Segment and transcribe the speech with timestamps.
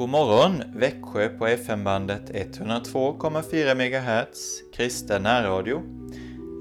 [0.00, 5.82] God morgon Växjö på FM-bandet 102,4 MHz, kristen närradio.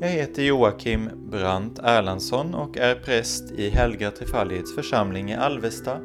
[0.01, 5.99] Jag heter Joakim Brandt Erlandsson och är präst i Helga Trefaldighets församling i Alvesta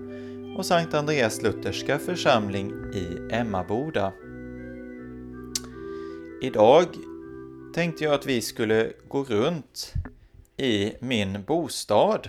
[0.57, 4.13] och Sankt Andreas Lutherska församling i Emmaboda.
[6.43, 6.87] Idag
[7.75, 9.93] tänkte jag att vi skulle gå runt
[10.57, 12.29] i min bostad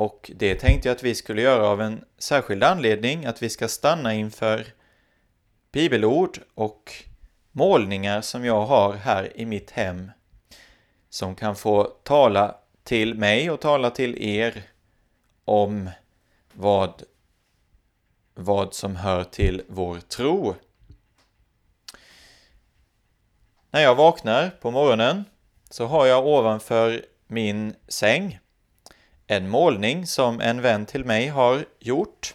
[0.00, 3.68] och det tänkte jag att vi skulle göra av en särskild anledning, att vi ska
[3.68, 4.66] stanna inför
[5.72, 6.92] bibelord och
[7.52, 10.10] målningar som jag har här i mitt hem
[11.08, 14.62] som kan få tala till mig och tala till er
[15.44, 15.90] om
[16.52, 17.02] vad,
[18.34, 20.54] vad som hör till vår tro.
[23.70, 25.24] När jag vaknar på morgonen
[25.70, 28.38] så har jag ovanför min säng
[29.30, 32.34] en målning som en vän till mig har gjort.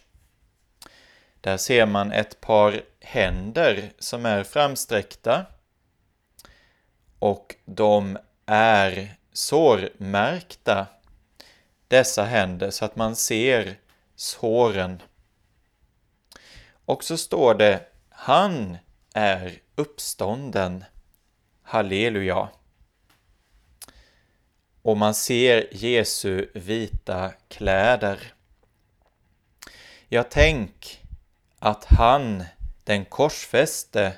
[1.42, 5.46] Där ser man ett par händer som är framsträckta
[7.20, 10.88] och de är sårmärkta,
[11.88, 13.76] dessa händer, så att man ser
[14.16, 15.02] såren.
[16.86, 18.78] Och så står det Han
[19.14, 20.84] är uppstånden.
[21.64, 22.50] Halleluja!
[24.86, 28.34] Och man ser Jesu vita kläder.
[30.08, 31.02] Jag tänk
[31.60, 32.44] att han,
[32.84, 34.14] den korsfäste,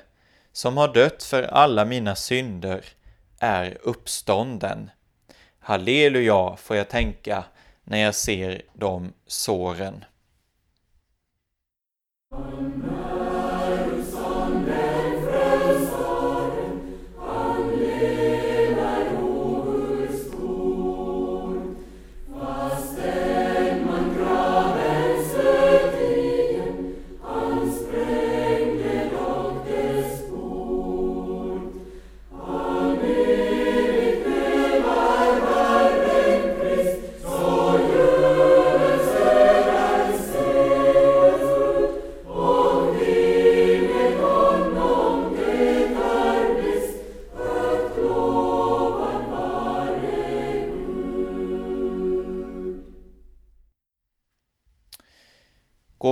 [0.52, 2.84] som har dött för alla mina synder,
[3.38, 4.90] är uppstånden.
[5.58, 7.44] Halleluja, får jag tänka
[7.84, 10.04] när jag ser de såren.
[12.34, 13.07] Amen.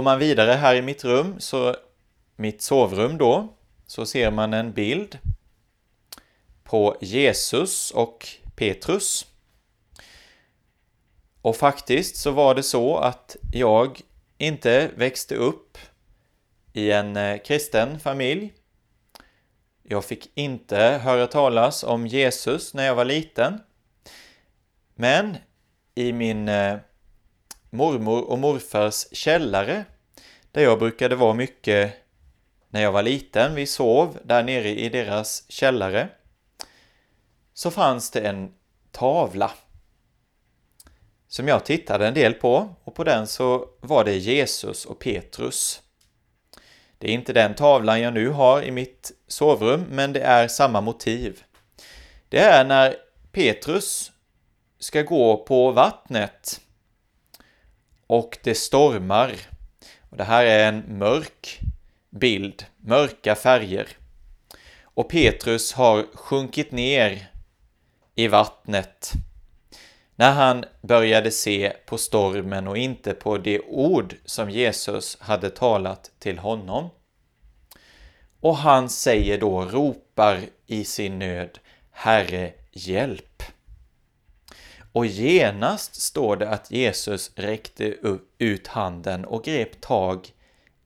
[0.06, 1.76] Man vidare här i mitt rum, så
[2.36, 3.56] mitt sovrum då,
[3.86, 5.18] så ser man en bild
[6.64, 9.26] på Jesus och Petrus.
[11.42, 14.00] Och faktiskt så var det så att jag
[14.38, 15.78] inte växte upp
[16.72, 18.52] i en eh, kristen familj.
[19.82, 23.60] Jag fick inte höra talas om Jesus när jag var liten.
[24.94, 25.36] Men
[25.94, 26.76] i min eh,
[27.70, 29.84] mormor och morfars källare
[30.56, 31.94] där jag brukade vara mycket
[32.68, 33.54] när jag var liten.
[33.54, 36.08] Vi sov där nere i deras källare.
[37.54, 38.52] Så fanns det en
[38.92, 39.50] tavla
[41.28, 45.82] som jag tittade en del på och på den så var det Jesus och Petrus.
[46.98, 50.80] Det är inte den tavlan jag nu har i mitt sovrum, men det är samma
[50.80, 51.42] motiv.
[52.28, 52.96] Det är när
[53.32, 54.12] Petrus
[54.78, 56.60] ska gå på vattnet
[58.06, 59.55] och det stormar.
[60.10, 61.60] Och det här är en mörk
[62.10, 63.88] bild, mörka färger.
[64.82, 67.30] Och Petrus har sjunkit ner
[68.14, 69.12] i vattnet
[70.16, 76.10] när han började se på stormen och inte på det ord som Jesus hade talat
[76.18, 76.90] till honom.
[78.40, 81.58] Och han säger då, ropar i sin nöd,
[81.90, 83.42] Herre, hjälp!
[84.96, 87.94] Och genast står det att Jesus räckte
[88.38, 90.28] ut handen och grep tag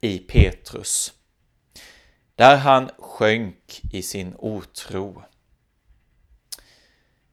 [0.00, 1.12] i Petrus,
[2.34, 5.22] där han sjönk i sin otro.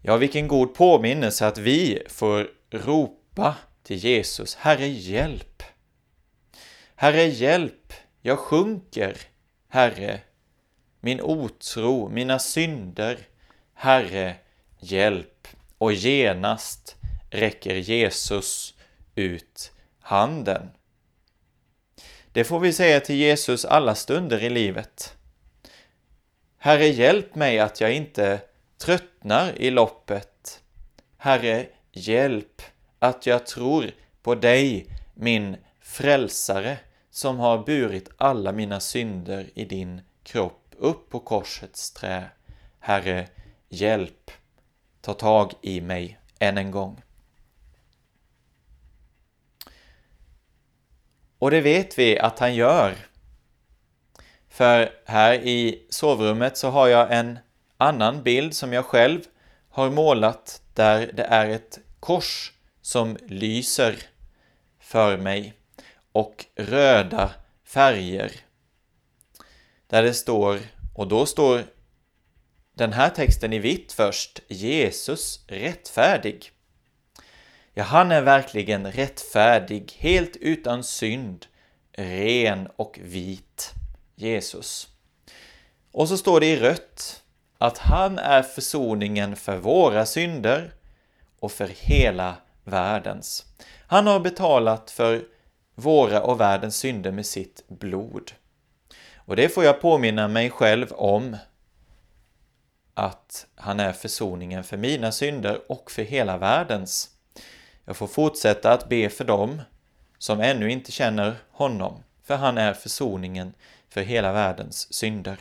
[0.02, 5.64] Ja, vilken god påminnelse att vi får ropa till Jesus, Herre hjälp!
[6.96, 7.94] Herre hjälp!
[8.22, 9.18] Jag sjunker,
[9.68, 10.22] Herre,
[11.00, 13.20] min otro, mina synder,
[13.74, 14.36] Herre
[14.80, 15.37] hjälp!
[15.78, 16.96] Och genast
[17.30, 18.74] räcker Jesus
[19.16, 20.70] ut handen.
[22.32, 25.18] Det får vi säga till Jesus alla stunder i livet.
[26.58, 28.40] Herre, hjälp mig att jag inte
[28.78, 30.62] tröttnar i loppet.
[31.18, 32.62] Herre, hjälp
[33.00, 33.92] att jag tror
[34.22, 36.78] på dig, min frälsare,
[37.10, 42.24] som har burit alla mina synder i din kropp upp på korsets trä.
[42.80, 43.28] Herre,
[43.70, 44.32] hjälp
[45.08, 47.02] ta tag i mig än en gång.
[51.40, 52.96] Och det vet vi att han gör.
[54.50, 57.40] För här i sovrummet så har jag en
[57.78, 59.22] annan bild som jag själv
[59.70, 63.96] har målat där det är ett kors som lyser
[64.80, 65.54] för mig
[66.12, 67.32] och röda
[67.64, 68.32] färger.
[69.88, 70.60] Där det står,
[70.96, 71.64] och då står
[72.78, 76.52] den här texten i vitt först, Jesus rättfärdig.
[77.74, 81.46] Ja, han är verkligen rättfärdig, helt utan synd,
[81.92, 83.74] ren och vit,
[84.16, 84.88] Jesus.
[85.92, 87.24] Och så står det i rött
[87.58, 90.74] att han är försoningen för våra synder
[91.40, 93.46] och för hela världens.
[93.88, 95.24] Han har betalat för
[95.76, 98.32] våra och världens synder med sitt blod.
[99.16, 101.38] Och det får jag påminna mig själv om
[102.98, 107.10] att han är försoningen för mina synder och för hela världens.
[107.86, 109.62] Jag får fortsätta att be för dem
[110.18, 113.54] som ännu inte känner honom, för han är försoningen
[113.90, 115.38] för hela världens synder.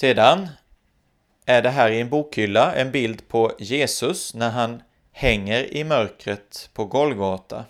[0.00, 0.48] Sedan
[1.44, 6.70] är det här i en bokhylla en bild på Jesus när han hänger i mörkret
[6.72, 7.64] på Golgata.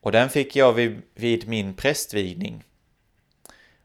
[0.00, 2.64] Och den fick jag vid, vid min prästvigning.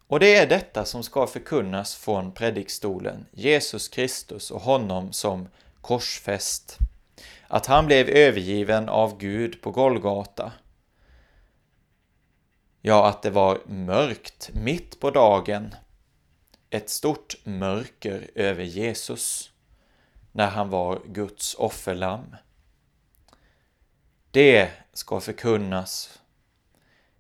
[0.08, 5.48] Och det är detta som ska förkunnas från predikstolen, Jesus Kristus och honom som
[5.82, 6.78] korsfäst.
[7.48, 10.52] Att han blev övergiven av Gud på Golgata.
[12.82, 15.76] Ja, att det var mörkt mitt på dagen
[16.74, 19.52] ett stort mörker över Jesus
[20.32, 22.36] när han var Guds offerlamm.
[24.32, 26.20] Det ska förkunnas.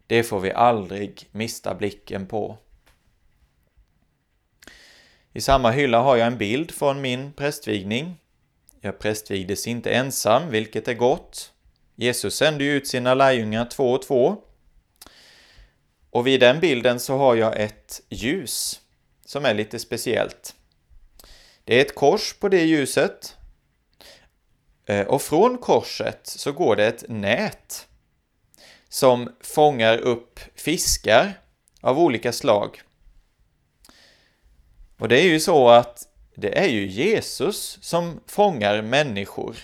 [0.07, 2.57] Det får vi aldrig mista blicken på.
[5.33, 8.15] I samma hylla har jag en bild från min prästvigning.
[8.81, 11.53] Jag prästvigdes inte ensam, vilket är gott.
[11.95, 14.37] Jesus sände ut sina lärjungar två och två.
[16.09, 18.82] Och vid den bilden så har jag ett ljus
[19.25, 20.55] som är lite speciellt.
[21.63, 23.37] Det är ett kors på det ljuset
[24.85, 27.87] eh, och från korset så går det ett nät
[28.89, 31.39] som fångar upp fiskar
[31.81, 32.81] av olika slag.
[34.97, 39.57] Och det är ju så att det är ju Jesus som fångar människor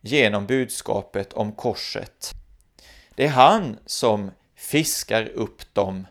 [0.00, 2.32] genom budskapet om korset.
[3.14, 6.06] Det är han som fiskar upp dem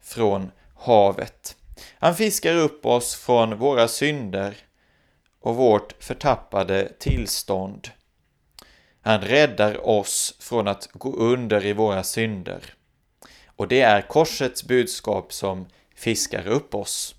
[0.00, 1.55] från havet.
[1.98, 4.56] Han fiskar upp oss från våra synder
[5.40, 7.88] och vårt förtappade tillstånd.
[9.02, 12.74] Han räddar oss från att gå under i våra synder.
[13.46, 17.14] Och det är korsets budskap som fiskar upp oss.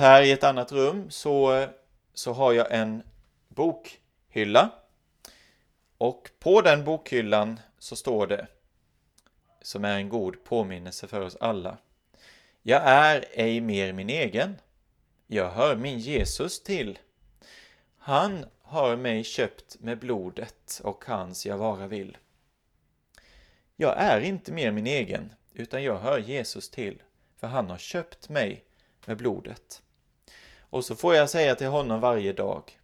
[0.00, 1.66] Här i ett annat rum så,
[2.14, 3.02] så har jag en
[3.48, 4.70] bokhylla.
[5.98, 8.46] Och på den bokhyllan så står det,
[9.62, 11.76] som är en god påminnelse för oss alla.
[12.62, 14.56] Jag är ej mer min egen.
[15.26, 16.98] Jag hör min Jesus till.
[17.98, 22.16] Han har mig köpt med blodet och hans jag vara vill.
[23.76, 27.02] Jag är inte mer min egen, utan jag hör Jesus till,
[27.36, 28.64] för han har köpt mig
[29.06, 29.82] med blodet.
[30.70, 32.78] Och så får jag säga till honom varje dag,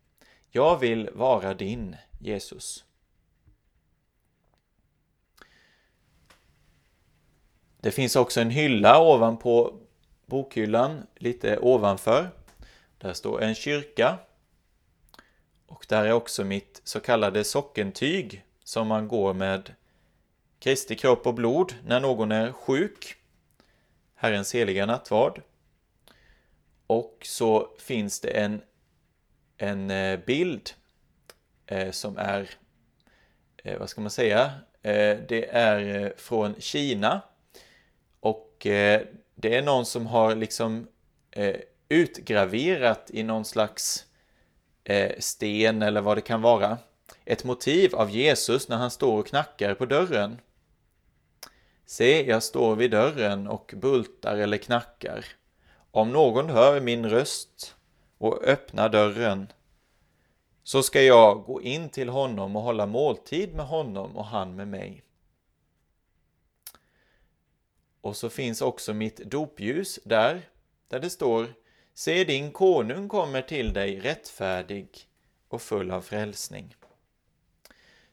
[0.50, 2.84] jag vill vara din Jesus.
[7.80, 9.74] Det finns också en hylla ovanpå
[10.26, 12.30] bokhyllan, lite ovanför.
[12.98, 14.18] Där står en kyrka.
[15.66, 19.74] Och där är också mitt så kallade sockentyg som man går med
[20.58, 23.16] Kristi kropp och blod när någon är sjuk.
[24.14, 25.42] Herrens heliga nattvard.
[26.86, 28.62] Och så finns det en,
[29.56, 30.70] en eh, bild
[31.66, 32.50] eh, som är,
[33.56, 34.50] eh, vad ska man säga,
[35.28, 37.20] det är från Kina.
[38.20, 38.56] Och
[39.34, 40.88] det är någon som har liksom
[41.88, 44.06] utgraverat i någon slags
[45.18, 46.78] sten eller vad det kan vara.
[47.24, 50.40] Ett motiv av Jesus när han står och knackar på dörren.
[51.86, 55.24] Se, jag står vid dörren och bultar eller knackar.
[55.96, 57.76] Om någon hör min röst
[58.18, 59.52] och öppnar dörren
[60.62, 64.68] så ska jag gå in till honom och hålla måltid med honom och han med
[64.68, 65.02] mig.
[68.00, 70.48] Och så finns också mitt dopljus där,
[70.88, 71.54] där det står
[71.94, 74.88] Se din konung kommer till dig rättfärdig
[75.48, 76.76] och full av frälsning.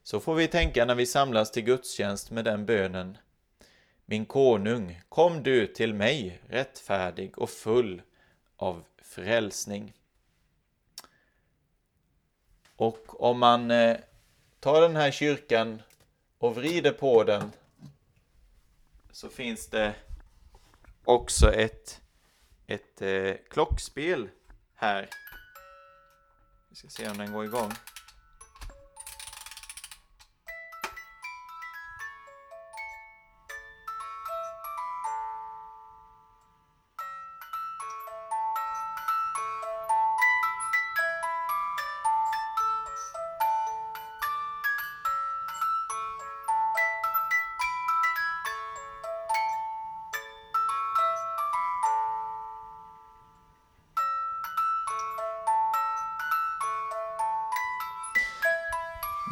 [0.04, 3.18] Så får vi tänka när vi samlas till gudstjänst med den bönen
[4.14, 8.02] min konung, kom du till mig rättfärdig och full
[8.56, 9.94] av frälsning.
[12.76, 13.98] Och om man eh,
[14.60, 15.82] tar den här kyrkan
[16.38, 17.52] och vrider på den
[19.12, 19.96] så finns det
[21.04, 22.02] också ett,
[22.68, 24.30] ett eh, klockspel
[24.76, 25.10] här.
[26.70, 27.72] Vi ska se om den går igång.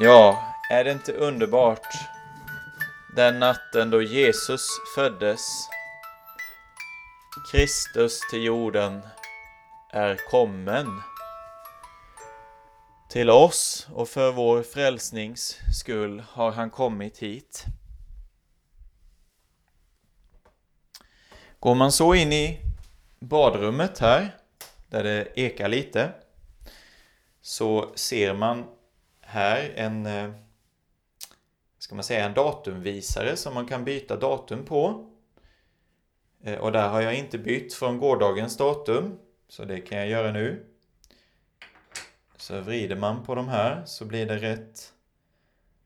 [0.03, 1.87] Ja, är det inte underbart?
[3.15, 5.41] Den natten då Jesus föddes.
[7.51, 9.01] Kristus till jorden
[9.89, 11.01] är kommen.
[13.09, 17.65] Till oss och för vår frälsnings skull har han kommit hit.
[21.59, 22.59] Går man så in i
[23.19, 24.35] badrummet här,
[24.89, 26.11] där det ekar lite,
[27.41, 28.65] så ser man
[29.31, 30.31] här en eh,
[31.77, 35.09] ska man säga en datumvisare som man kan byta datum på.
[36.43, 40.31] Eh, och där har jag inte bytt från gårdagens datum, så det kan jag göra
[40.31, 40.65] nu.
[42.35, 44.93] Så vrider man på de här så blir det rätt,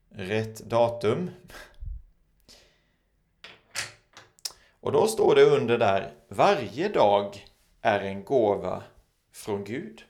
[0.10, 1.30] rätt datum.
[4.80, 7.46] Och då står det under där, varje dag
[7.82, 8.84] är en gåva
[9.32, 10.05] från Gud.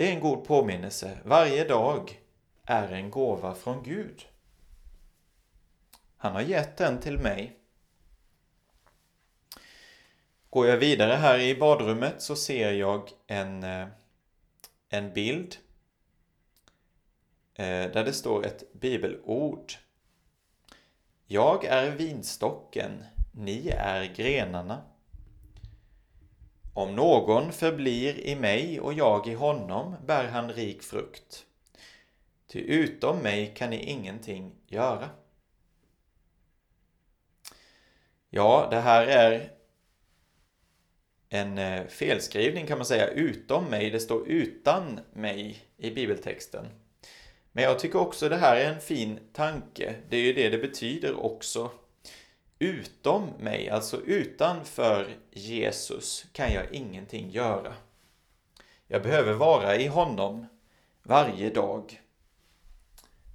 [0.00, 1.18] Det är en god påminnelse.
[1.24, 2.20] Varje dag
[2.64, 4.26] är en gåva från Gud.
[6.16, 7.56] Han har gett den till mig.
[10.50, 13.86] Går jag vidare här i badrummet så ser jag en, eh,
[14.88, 15.56] en bild
[17.54, 19.72] eh, där det står ett bibelord.
[21.26, 24.82] Jag är vinstocken, ni är grenarna.
[26.80, 31.46] Om någon förblir i mig och jag i honom bär han rik frukt.
[32.46, 35.10] Ty utom mig kan ni ingenting göra.
[38.30, 39.52] Ja, det här är
[41.28, 43.06] en eh, felskrivning kan man säga.
[43.08, 46.66] Utom mig, det står utan mig i bibeltexten.
[47.52, 49.94] Men jag tycker också det här är en fin tanke.
[50.08, 51.70] Det är ju det det betyder också
[52.62, 57.74] utom mig, alltså utanför Jesus, kan jag ingenting göra.
[58.86, 60.46] Jag behöver vara i honom
[61.02, 62.02] varje dag.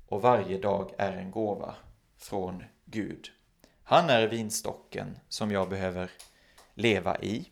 [0.07, 1.75] Och varje dag är en gåva
[2.17, 3.31] från Gud.
[3.83, 6.11] Han är vinstocken som jag behöver
[6.73, 7.49] leva i.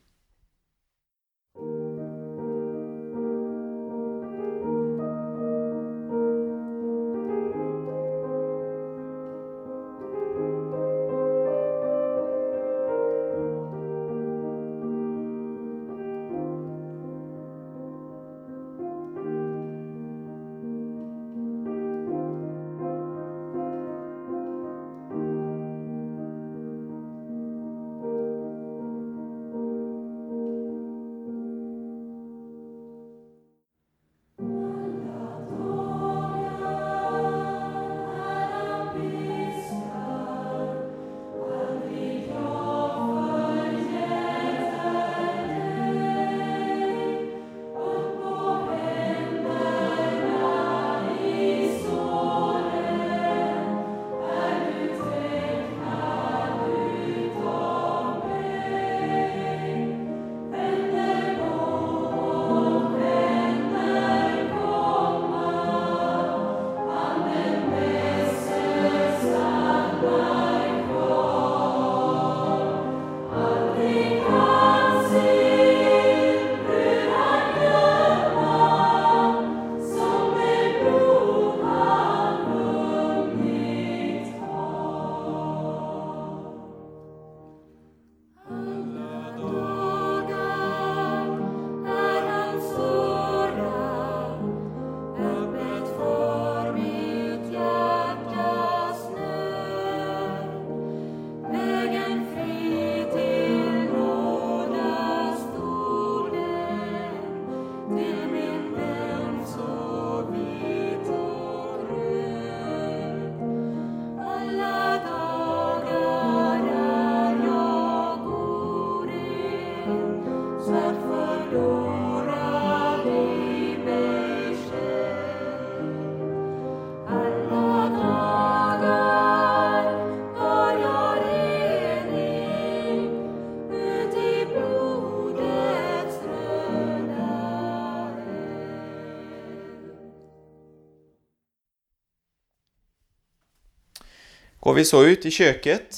[144.73, 145.97] Går vi så ut i köket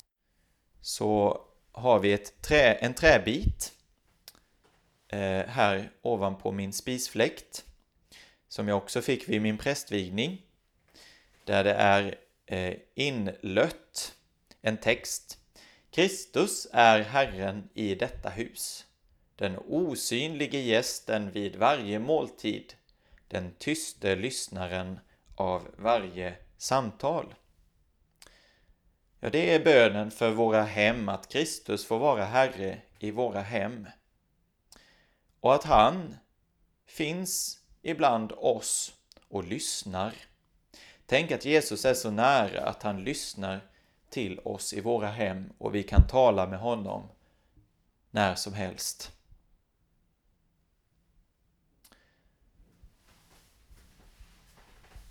[0.81, 3.73] så har vi ett trä, en träbit
[5.07, 7.65] eh, här ovanpå min spisfläkt
[8.47, 10.41] som jag också fick vid min prästvigning
[11.45, 14.15] där det är eh, inlött
[14.61, 15.38] en text.
[15.91, 18.85] Kristus är Herren i detta hus,
[19.35, 22.73] den osynlige gästen vid varje måltid,
[23.27, 24.99] den tyste lyssnaren
[25.35, 27.35] av varje samtal.
[29.19, 33.88] Ja, det är bönen för våra hem, att Kristus får vara Herre i våra hem.
[35.39, 36.15] Och att han
[36.86, 38.93] finns ibland oss
[39.30, 40.13] och lyssnar.
[41.06, 43.62] Tänk att Jesus är så nära att han lyssnar
[44.10, 47.10] till oss i våra hem och vi kan tala med honom
[48.12, 49.12] när som helst.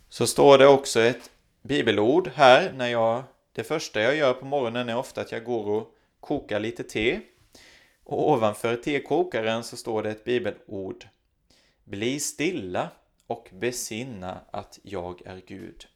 [0.09, 1.31] Så står det också ett
[1.62, 3.23] bibelord här när jag
[3.55, 7.21] det första jag gör på morgonen är ofta att jag går och kokar lite te.
[8.05, 11.09] Och ovanför tekokaren så står det ett bibelord.
[11.85, 12.90] Bli stilla
[13.27, 15.87] och besinna att jag är Gud.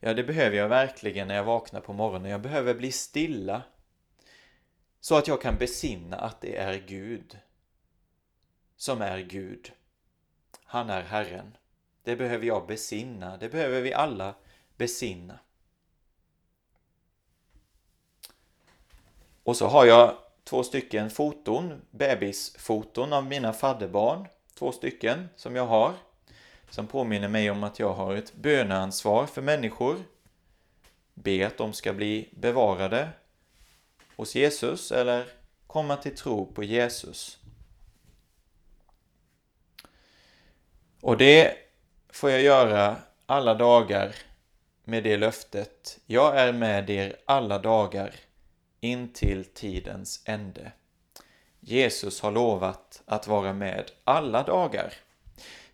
[0.00, 2.30] Ja, det behöver jag verkligen när jag vaknar på morgonen.
[2.30, 3.62] Jag behöver bli stilla
[5.00, 7.38] så att jag kan besinna att det är Gud
[8.76, 9.72] som är Gud.
[10.64, 11.56] Han är Herren.
[12.02, 13.36] Det behöver jag besinna.
[13.36, 14.34] Det behöver vi alla
[14.76, 15.38] besinna.
[19.46, 24.26] Och så har jag två stycken foton, bebisfoton av mina fadderbarn.
[24.58, 25.92] Två stycken som jag har.
[26.70, 29.96] Som påminner mig om att jag har ett böneansvar för människor.
[31.14, 33.08] Be att de ska bli bevarade
[34.16, 35.26] hos Jesus eller
[35.66, 37.38] komma till tro på Jesus.
[41.00, 41.56] Och det
[42.08, 44.14] får jag göra alla dagar
[44.84, 45.98] med det löftet.
[46.06, 48.14] Jag är med er alla dagar
[48.80, 50.72] in till tidens ände.
[51.60, 54.92] Jesus har lovat att vara med alla dagar.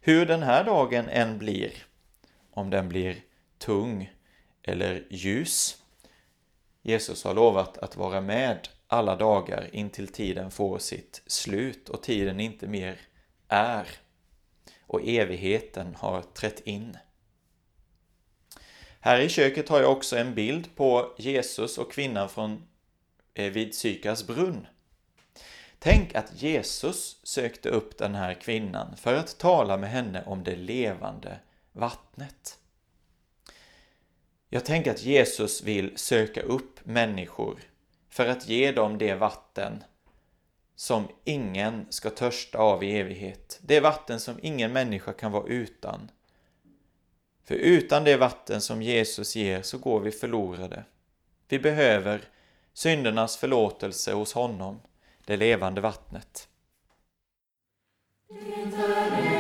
[0.01, 1.73] Hur den här dagen än blir,
[2.51, 3.17] om den blir
[3.59, 4.13] tung
[4.63, 5.83] eller ljus.
[6.83, 12.41] Jesus har lovat att vara med alla dagar intill tiden får sitt slut och tiden
[12.41, 12.99] inte mer
[13.49, 13.87] är
[14.81, 16.97] och evigheten har trätt in.
[19.01, 22.69] Här i köket har jag också en bild på Jesus och kvinnan från
[23.35, 24.67] Eh, vid Sykars brunn.
[25.79, 30.57] Tänk att Jesus sökte upp den här kvinnan för att tala med henne om det
[30.57, 31.41] levande
[31.73, 32.59] vattnet.
[34.49, 37.59] Jag tänker att Jesus vill söka upp människor
[38.09, 39.85] för att ge dem det vatten
[40.77, 43.61] som ingen ska törsta av i evighet.
[43.63, 46.11] Det vatten som ingen människa kan vara utan.
[47.45, 50.85] För utan det vatten som Jesus ger så går vi förlorade.
[51.49, 52.21] Vi behöver
[52.75, 54.81] syndernas förlåtelse hos honom,
[55.25, 56.49] det levande vattnet.
[58.29, 59.32] Det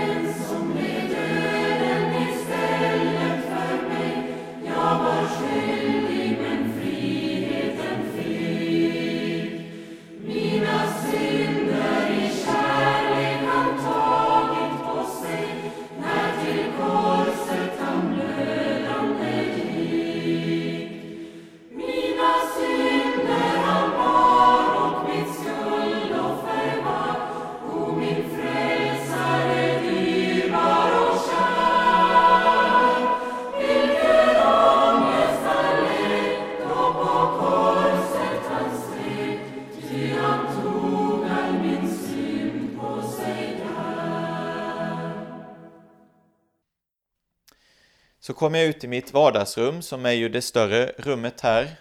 [48.42, 51.80] kommer jag ut i mitt vardagsrum som är ju det större rummet här.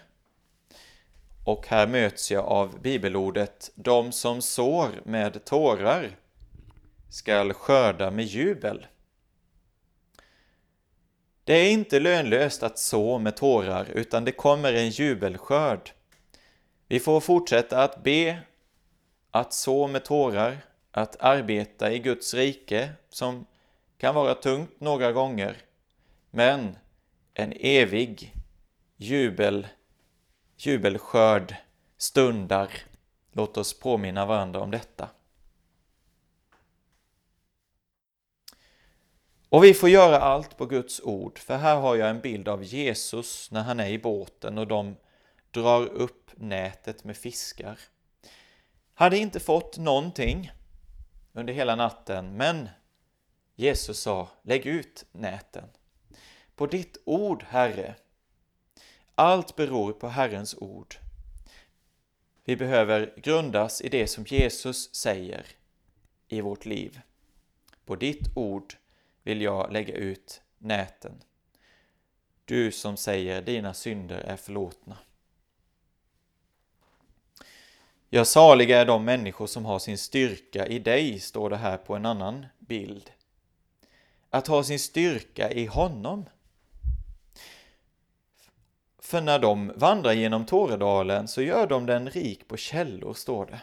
[1.44, 6.10] Och här möts jag av bibelordet De som sår med tårar
[7.10, 8.86] skall skörda med jubel.
[11.44, 15.90] Det är inte lönlöst att så med tårar, utan det kommer en jubelskörd.
[16.88, 18.38] Vi får fortsätta att be,
[19.30, 20.58] att så med tårar,
[20.90, 23.46] att arbeta i Guds rike, som
[23.98, 25.56] kan vara tungt några gånger,
[26.34, 26.76] men
[27.34, 28.34] en evig
[28.96, 29.66] jubel,
[30.56, 31.54] jubelskörd
[31.96, 32.70] stundar.
[33.32, 35.08] Låt oss påminna varandra om detta.
[39.48, 42.64] Och vi får göra allt på Guds ord, för här har jag en bild av
[42.64, 44.96] Jesus när han är i båten och de
[45.50, 47.78] drar upp nätet med fiskar.
[48.94, 50.52] Hade inte fått någonting
[51.32, 52.68] under hela natten, men
[53.54, 55.68] Jesus sa, lägg ut näten.
[56.62, 57.94] På ditt ord, Herre.
[59.14, 60.96] Allt beror på Herrens ord.
[62.44, 65.46] Vi behöver grundas i det som Jesus säger
[66.28, 67.00] i vårt liv.
[67.84, 68.74] På ditt ord
[69.22, 71.22] vill jag lägga ut näten.
[72.44, 74.98] Du som säger dina synder är förlåtna.
[78.08, 81.96] Ja, saliga är de människor som har sin styrka i dig, står det här på
[81.96, 83.10] en annan bild.
[84.30, 86.24] Att ha sin styrka i honom.
[89.02, 93.60] För när de vandrar genom Tåredalen så gör de den rik på källor, står det.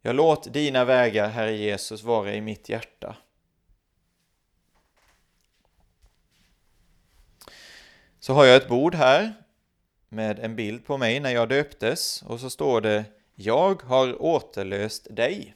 [0.00, 3.16] Jag låt dina vägar, Herre Jesus, vara i mitt hjärta.
[8.18, 9.34] Så har jag ett bord här
[10.08, 15.06] med en bild på mig när jag döptes och så står det Jag har återlöst
[15.10, 15.54] dig.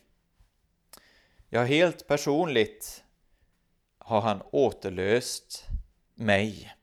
[1.48, 3.04] Ja, helt personligt
[3.98, 5.66] har han återlöst
[6.14, 6.77] mig.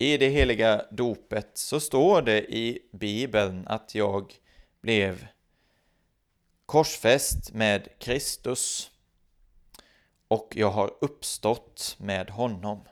[0.00, 4.34] I det heliga dopet så står det i Bibeln att jag
[4.80, 5.26] blev
[6.66, 8.90] korsfäst med Kristus
[10.28, 12.84] och jag har uppstått med honom.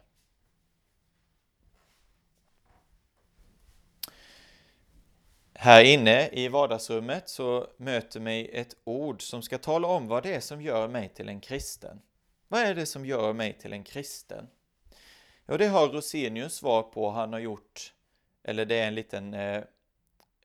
[5.55, 10.35] Här inne i vardagsrummet så möter mig ett ord som ska tala om vad det
[10.35, 12.03] är som gör mig till en kristen.
[12.49, 14.49] Vad är det som gör mig till en kristen?
[15.47, 17.11] Ja, det har Rosenius svar på.
[17.11, 17.95] Han har gjort,
[18.43, 19.63] eller det är en liten eh,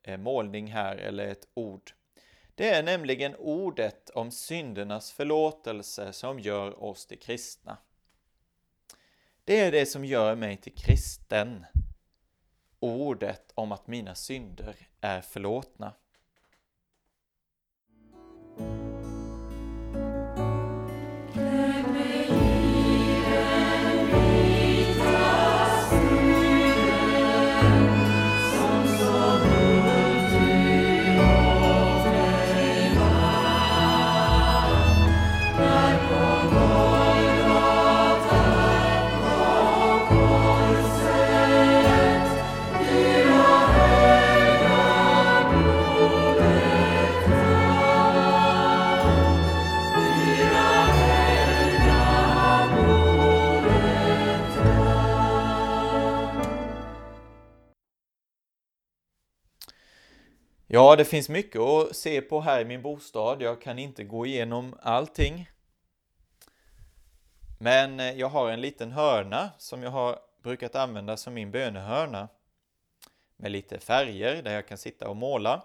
[0.02, 1.92] eh, målning här, eller ett ord.
[2.54, 7.78] Det är nämligen ordet om syndernas förlåtelse som gör oss till kristna.
[9.44, 11.66] Det är det som gör mig till kristen.
[12.80, 15.92] Ordet om att mina synder är förlåtna.
[60.92, 63.42] Ja, det finns mycket att se på här i min bostad.
[63.42, 65.50] Jag kan inte gå igenom allting.
[67.60, 72.28] Men eh, jag har en liten hörna som jag har brukat använda som min bönehörna.
[73.36, 75.64] Med lite färger där jag kan sitta och måla.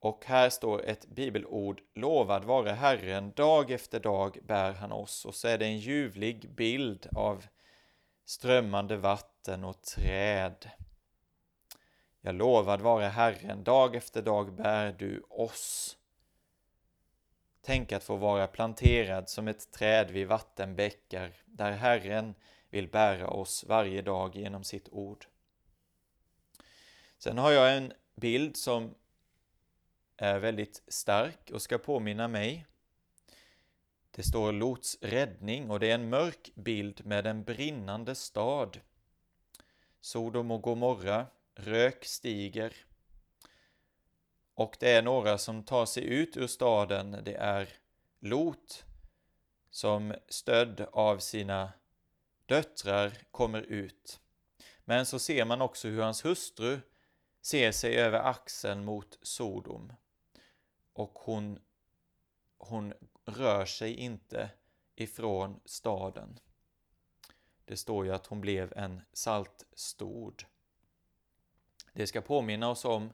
[0.00, 5.24] Och här står ett bibelord Lovad vare Herren, dag efter dag bär han oss.
[5.24, 7.44] Och så är det en ljuvlig bild av
[8.24, 10.70] strömmande vatten och träd.
[12.20, 15.96] Jag lovad vare Herren, dag efter dag bär du oss.
[17.60, 22.34] Tänk att få vara planterad som ett träd vid vattenbäckar, där Herren
[22.70, 25.26] vill bära oss varje dag genom sitt ord.
[27.18, 28.94] Sen har jag en bild som
[30.16, 32.66] är väldigt stark och ska påminna mig.
[34.10, 38.80] Det står Lots räddning och det är en mörk bild med en brinnande stad.
[40.00, 41.26] Sodom och Gomorra
[41.60, 42.72] Rök stiger.
[44.54, 47.20] Och det är några som tar sig ut ur staden.
[47.24, 47.68] Det är
[48.20, 48.84] Lot
[49.70, 51.72] som stödd av sina
[52.46, 54.20] döttrar kommer ut.
[54.84, 56.80] Men så ser man också hur hans hustru
[57.40, 59.92] ser sig över axeln mot Sodom.
[60.92, 61.58] Och hon,
[62.58, 62.94] hon
[63.24, 64.50] rör sig inte
[64.94, 66.38] ifrån staden.
[67.64, 70.44] Det står ju att hon blev en saltstod.
[71.92, 73.12] Det ska påminna oss om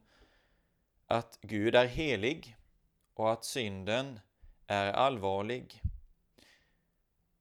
[1.06, 2.56] att Gud är helig
[3.14, 4.20] och att synden
[4.66, 5.82] är allvarlig.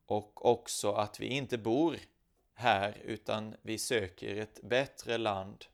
[0.06, 1.98] Och också att vi inte bor
[2.54, 5.66] här utan vi söker ett bättre land.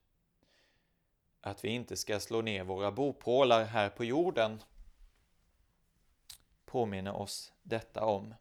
[1.41, 4.63] Att vi inte ska slå ner våra bopålar här på jorden.
[6.65, 8.33] Påminner oss detta om.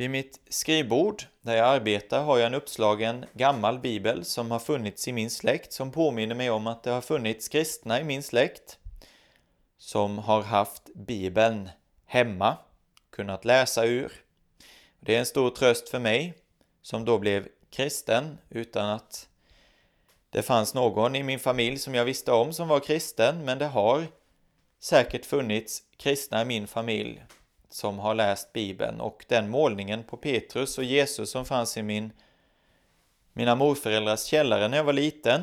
[0.00, 5.08] Vid mitt skrivbord där jag arbetar har jag en uppslagen gammal bibel som har funnits
[5.08, 8.78] i min släkt som påminner mig om att det har funnits kristna i min släkt.
[9.78, 11.70] som har haft Bibeln
[12.06, 12.56] hemma,
[13.10, 14.12] kunnat läsa ur.
[15.00, 16.34] Det är en stor tröst för mig
[16.82, 19.28] som då blev kristen utan att
[20.30, 23.66] det fanns någon i min familj som jag visste om som var kristen, men det
[23.66, 24.06] har
[24.78, 27.22] säkert funnits kristna i min familj
[27.70, 32.12] som har läst Bibeln och den målningen på Petrus och Jesus som fanns i min,
[33.32, 35.42] mina morföräldrars källare när jag var liten,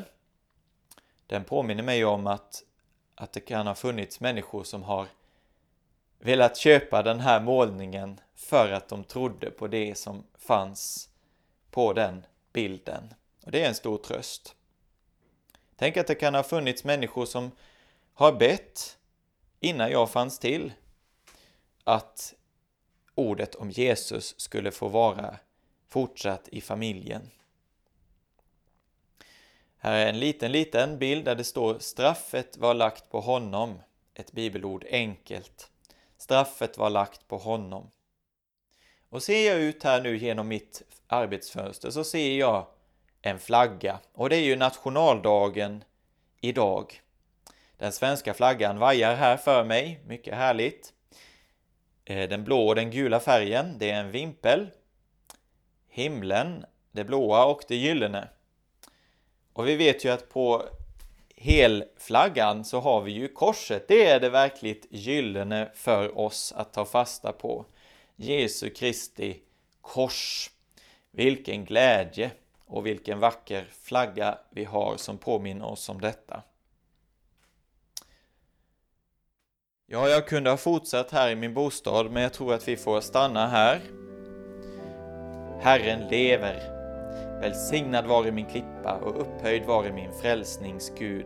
[1.27, 2.63] den påminner mig om att,
[3.15, 5.07] att det kan ha funnits människor som har
[6.19, 11.09] velat köpa den här målningen för att de trodde på det som fanns
[11.71, 13.13] på den bilden.
[13.45, 14.55] Och det är en stor tröst.
[15.75, 17.51] Tänk att det kan ha funnits människor som
[18.13, 18.97] har bett
[19.59, 20.71] innan jag fanns till
[21.87, 22.33] att
[23.15, 25.37] ordet om Jesus skulle få vara
[25.89, 27.29] fortsatt i familjen.
[29.77, 33.79] Här är en liten, liten bild där det står straffet var lagt på honom.
[34.13, 35.71] Ett bibelord enkelt.
[36.17, 37.91] Straffet var lagt på honom.
[39.09, 42.67] Och ser jag ut här nu genom mitt arbetsfönster så ser jag
[43.21, 45.83] en flagga och det är ju nationaldagen
[46.41, 47.01] idag.
[47.77, 50.93] Den svenska flaggan vajar här för mig, mycket härligt.
[52.09, 54.67] Eh, den blå och den gula färgen, det är en vimpel.
[55.89, 58.27] Himlen, det blåa och det gyllene.
[59.53, 60.63] Och vi vet ju att på
[61.35, 63.87] helflaggan så har vi ju korset.
[63.87, 67.65] Det är det verkligt gyllene för oss att ta fasta på.
[68.15, 69.39] Jesu Kristi
[69.81, 70.51] kors.
[71.11, 72.31] Vilken glädje
[72.65, 76.43] och vilken vacker flagga vi har som påminner oss om detta.
[79.89, 83.01] Ja, jag kunde ha fortsatt här i min bostad, men jag tror att vi får
[83.01, 83.81] stanna här.
[85.61, 86.55] Herren lever.
[87.41, 91.25] Välsignad vare min klippa och upphöjd vare min frälsnings Gud.